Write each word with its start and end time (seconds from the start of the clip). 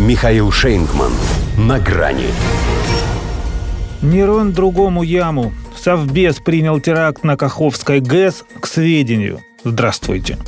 Михаил 0.00 0.50
Шейнгман. 0.50 1.12
На 1.58 1.78
грани. 1.78 2.28
Нерон 4.00 4.52
другому 4.52 5.02
яму. 5.02 5.52
Совбез 5.76 6.36
принял 6.36 6.80
теракт 6.80 7.22
на 7.22 7.36
Каховской 7.36 8.00
ГЭС 8.00 8.46
к 8.60 8.66
сведению. 8.66 9.40
Здравствуйте. 9.62 10.38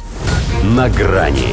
На 0.65 0.89
грани. 0.89 1.49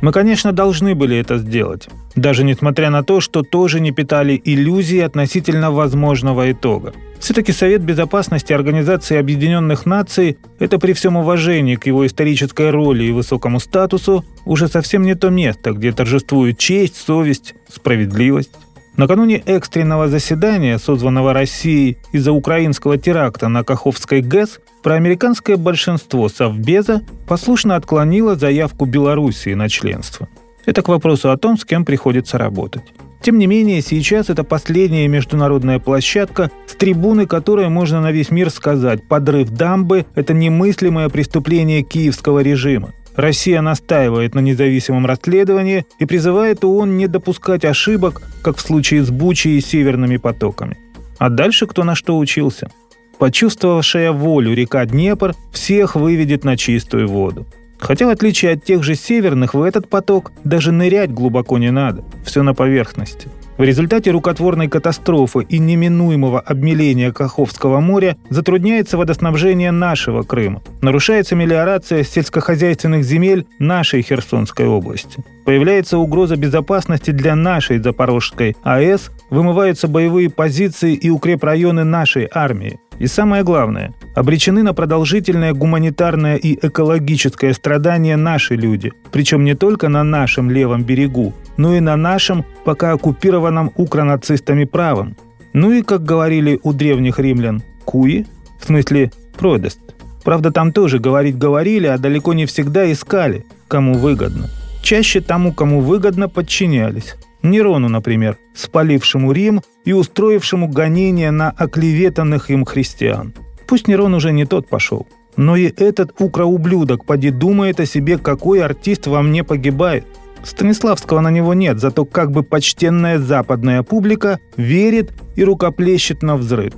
Мы, 0.00 0.10
конечно, 0.10 0.50
должны 0.50 0.96
были 0.96 1.16
это 1.16 1.38
сделать. 1.38 1.88
Даже 2.16 2.42
несмотря 2.42 2.90
на 2.90 3.04
то, 3.04 3.20
что 3.20 3.42
тоже 3.42 3.78
не 3.78 3.92
питали 3.92 4.42
иллюзий 4.44 4.98
относительно 4.98 5.70
возможного 5.70 6.50
итога. 6.50 6.92
Все-таки 7.24 7.52
Совет 7.52 7.80
Безопасности 7.80 8.52
Организации 8.52 9.16
Объединенных 9.16 9.86
Наций– 9.86 10.36
это 10.58 10.78
при 10.78 10.92
всем 10.92 11.16
уважении 11.16 11.76
к 11.76 11.86
его 11.86 12.06
исторической 12.06 12.68
роли 12.68 13.04
и 13.04 13.12
высокому 13.12 13.60
статусу 13.60 14.26
уже 14.44 14.68
совсем 14.68 15.04
не 15.04 15.14
то 15.14 15.30
место, 15.30 15.72
где 15.72 15.90
торжествуют 15.92 16.58
честь, 16.58 16.98
совесть, 16.98 17.54
справедливость. 17.66 18.50
Накануне 18.98 19.38
экстренного 19.38 20.08
заседания, 20.08 20.78
созванного 20.78 21.32
Россией 21.32 21.96
из-за 22.12 22.32
украинского 22.32 22.98
теракта 22.98 23.48
на 23.48 23.64
Каховской 23.64 24.20
ГЭС, 24.20 24.60
проамериканское 24.82 25.56
большинство 25.56 26.28
Совбеза 26.28 27.00
послушно 27.26 27.76
отклонило 27.76 28.36
заявку 28.36 28.84
Белоруссии 28.84 29.54
на 29.54 29.70
членство. 29.70 30.28
Это 30.66 30.82
к 30.82 30.88
вопросу 30.88 31.30
о 31.30 31.38
том, 31.38 31.56
с 31.56 31.64
кем 31.64 31.86
приходится 31.86 32.36
работать. 32.36 32.84
Тем 33.24 33.38
не 33.38 33.46
менее, 33.46 33.80
сейчас 33.80 34.28
это 34.28 34.44
последняя 34.44 35.08
международная 35.08 35.78
площадка, 35.78 36.50
с 36.66 36.74
трибуны 36.74 37.26
которой 37.26 37.70
можно 37.70 38.02
на 38.02 38.12
весь 38.12 38.30
мир 38.30 38.50
сказать, 38.50 39.02
подрыв 39.08 39.48
дамбы– 39.48 40.04
это 40.14 40.34
немыслимое 40.34 41.08
преступление 41.08 41.82
киевского 41.82 42.40
режима. 42.40 42.92
Россия 43.16 43.62
настаивает 43.62 44.34
на 44.34 44.40
независимом 44.40 45.06
расследовании 45.06 45.86
и 45.98 46.04
призывает 46.04 46.64
ООН 46.64 46.98
не 46.98 47.06
допускать 47.06 47.64
ошибок, 47.64 48.20
как 48.42 48.58
в 48.58 48.60
случае 48.60 49.02
с 49.02 49.10
Бучей 49.10 49.56
и 49.56 49.62
Северными 49.62 50.18
потоками. 50.18 50.76
А 51.16 51.30
дальше 51.30 51.66
кто 51.66 51.82
на 51.82 51.94
что 51.94 52.18
учился? 52.18 52.70
Почувствовавшая 53.18 54.12
волю 54.12 54.52
река 54.52 54.84
Днепр 54.84 55.34
всех 55.50 55.96
выведет 55.96 56.44
на 56.44 56.58
чистую 56.58 57.08
воду. 57.08 57.46
Хотя 57.78 58.06
в 58.06 58.10
отличие 58.10 58.52
от 58.52 58.64
тех 58.64 58.82
же 58.82 58.94
северных, 58.94 59.54
в 59.54 59.62
этот 59.62 59.88
поток 59.88 60.32
даже 60.44 60.72
нырять 60.72 61.12
глубоко 61.12 61.58
не 61.58 61.70
надо. 61.70 62.04
Все 62.24 62.42
на 62.42 62.54
поверхности– 62.54 63.28
в 63.56 63.62
результате 63.62 64.10
рукотворной 64.10 64.68
катастрофы 64.68 65.46
и 65.48 65.58
неминуемого 65.58 66.40
обмеления 66.40 67.12
Каховского 67.12 67.78
моря 67.78 68.16
затрудняется 68.28 68.98
водоснабжение 68.98 69.70
нашего 69.70 70.22
Крыма. 70.22 70.60
Нарушается 70.82 71.36
мелиорация 71.36 72.02
сельскохозяйственных 72.02 73.04
земель 73.04 73.46
нашей 73.60 74.02
Херсонской 74.02 74.66
области. 74.66 75.22
Появляется 75.44 75.98
угроза 75.98 76.36
безопасности 76.36 77.12
для 77.12 77.36
нашей 77.36 77.78
Запорожской 77.78 78.56
АЭС, 78.64 79.12
вымываются 79.30 79.86
боевые 79.86 80.30
позиции 80.30 80.94
и 80.94 81.10
укрепрайоны 81.10 81.84
нашей 81.84 82.28
армии. 82.32 82.80
И 82.98 83.06
самое 83.06 83.42
главное, 83.42 83.92
обречены 84.14 84.62
на 84.62 84.72
продолжительное 84.72 85.52
гуманитарное 85.52 86.36
и 86.36 86.54
экологическое 86.66 87.52
страдание 87.52 88.16
наши 88.16 88.54
люди, 88.54 88.92
причем 89.10 89.44
не 89.44 89.54
только 89.54 89.88
на 89.88 90.04
нашем 90.04 90.50
левом 90.50 90.84
берегу, 90.84 91.34
но 91.56 91.74
и 91.74 91.80
на 91.80 91.96
нашем, 91.96 92.44
пока 92.64 92.92
оккупированном 92.92 93.72
укронацистами 93.76 94.64
правом. 94.64 95.16
Ну 95.52 95.72
и, 95.72 95.82
как 95.82 96.04
говорили 96.04 96.58
у 96.62 96.72
древних 96.72 97.18
римлян, 97.18 97.62
куи, 97.84 98.26
в 98.60 98.66
смысле 98.66 99.10
продест. 99.36 99.80
Правда, 100.24 100.50
там 100.50 100.72
тоже 100.72 100.98
говорить 100.98 101.36
говорили, 101.36 101.86
а 101.86 101.98
далеко 101.98 102.32
не 102.32 102.46
всегда 102.46 102.90
искали, 102.90 103.44
кому 103.68 103.94
выгодно. 103.94 104.48
Чаще 104.82 105.20
тому, 105.20 105.52
кому 105.52 105.80
выгодно, 105.80 106.28
подчинялись. 106.28 107.16
Нерону, 107.44 107.88
например, 107.88 108.38
спалившему 108.54 109.30
Рим 109.30 109.60
и 109.84 109.92
устроившему 109.92 110.66
гонения 110.68 111.30
на 111.30 111.50
оклеветанных 111.50 112.50
им 112.50 112.64
христиан. 112.64 113.34
Пусть 113.66 113.86
Нерон 113.86 114.14
уже 114.14 114.32
не 114.32 114.46
тот 114.46 114.68
пошел, 114.68 115.06
но 115.36 115.54
и 115.54 115.72
этот 115.76 116.14
укроублюдок 116.18 117.04
поди 117.04 117.30
думает 117.30 117.80
о 117.80 117.86
себе, 117.86 118.18
какой 118.18 118.62
артист 118.62 119.06
во 119.06 119.22
мне 119.22 119.44
погибает. 119.44 120.06
Станиславского 120.42 121.20
на 121.20 121.30
него 121.30 121.54
нет, 121.54 121.80
зато 121.80 122.04
как 122.04 122.30
бы 122.30 122.42
почтенная 122.42 123.18
западная 123.18 123.82
публика 123.82 124.38
верит 124.56 125.12
и 125.36 125.44
рукоплещет 125.44 126.22
на 126.22 126.36
взрыв. 126.36 126.74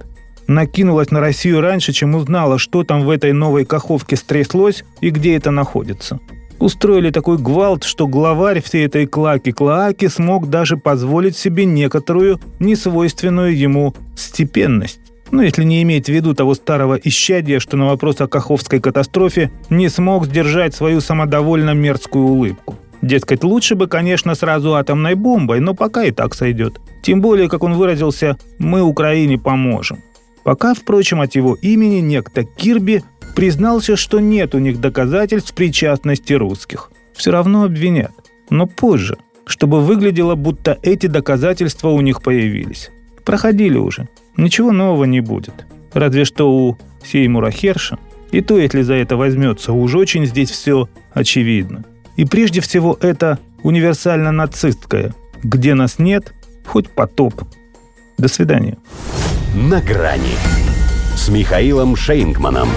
Накинулась 0.46 1.10
на 1.10 1.20
Россию 1.20 1.60
раньше, 1.60 1.92
чем 1.92 2.14
узнала, 2.14 2.58
что 2.58 2.84
там 2.84 3.04
в 3.04 3.10
этой 3.10 3.32
новой 3.32 3.64
каховке 3.64 4.16
стряслось 4.16 4.84
и 5.00 5.10
где 5.10 5.36
это 5.36 5.50
находится. 5.50 6.20
Устроили 6.58 7.10
такой 7.10 7.36
гвалт, 7.36 7.84
что 7.84 8.06
главарь 8.06 8.62
всей 8.62 8.86
этой 8.86 9.06
клаки-клоаки 9.06 10.08
смог 10.08 10.48
даже 10.48 10.76
позволить 10.76 11.36
себе 11.36 11.66
некоторую 11.66 12.40
несвойственную 12.60 13.56
ему 13.56 13.94
степенность. 14.16 15.00
Ну, 15.30 15.42
если 15.42 15.64
не 15.64 15.82
иметь 15.82 16.06
в 16.06 16.12
виду 16.12 16.34
того 16.34 16.54
старого 16.54 16.94
исчадия, 16.94 17.58
что 17.58 17.76
на 17.76 17.86
вопрос 17.86 18.20
о 18.20 18.28
Каховской 18.28 18.80
катастрофе 18.80 19.50
не 19.70 19.88
смог 19.88 20.26
сдержать 20.26 20.74
свою 20.74 21.00
самодовольно 21.00 21.74
мерзкую 21.74 22.26
улыбку. 22.26 22.76
Дескать, 23.02 23.44
лучше 23.44 23.74
бы, 23.74 23.88
конечно, 23.88 24.34
сразу 24.34 24.74
атомной 24.74 25.14
бомбой, 25.14 25.60
но 25.60 25.74
пока 25.74 26.04
и 26.04 26.10
так 26.10 26.34
сойдет. 26.34 26.80
Тем 27.02 27.20
более, 27.20 27.48
как 27.48 27.62
он 27.62 27.74
выразился, 27.74 28.36
мы 28.58 28.82
Украине 28.82 29.38
поможем. 29.38 29.98
Пока, 30.44 30.74
впрочем, 30.74 31.20
от 31.20 31.34
его 31.34 31.56
имени 31.60 31.96
некто 31.96 32.44
Кирби 32.44 33.02
признался, 33.36 33.96
что 33.96 34.18
нет 34.18 34.54
у 34.54 34.58
них 34.58 34.80
доказательств 34.80 35.52
причастности 35.52 36.32
русских. 36.32 36.90
Все 37.14 37.30
равно 37.30 37.64
обвинят. 37.64 38.12
Но 38.48 38.66
позже, 38.66 39.18
чтобы 39.44 39.82
выглядело, 39.82 40.34
будто 40.34 40.78
эти 40.82 41.06
доказательства 41.06 41.90
у 41.90 42.00
них 42.00 42.22
появились. 42.22 42.90
Проходили 43.24 43.76
уже. 43.76 44.08
Ничего 44.38 44.72
нового 44.72 45.04
не 45.04 45.20
будет. 45.20 45.66
Разве 45.92 46.24
что 46.24 46.50
у 46.50 46.78
Сеймура 47.04 47.50
Херша. 47.50 47.98
И 48.32 48.40
то, 48.40 48.58
если 48.58 48.80
за 48.80 48.94
это 48.94 49.16
возьмется, 49.16 49.72
уж 49.72 49.94
очень 49.94 50.24
здесь 50.24 50.50
все 50.50 50.88
очевидно. 51.12 51.84
И 52.16 52.24
прежде 52.24 52.62
всего 52.62 52.96
это 53.00 53.38
универсально 53.62 54.32
нацистское. 54.32 55.14
Где 55.42 55.74
нас 55.74 55.98
нет, 55.98 56.32
хоть 56.64 56.88
потоп. 56.88 57.34
До 58.16 58.28
свидания. 58.28 58.78
На 59.54 59.82
грани 59.82 60.36
с 61.14 61.28
Михаилом 61.28 61.96
Шейнгманом. 61.96 62.68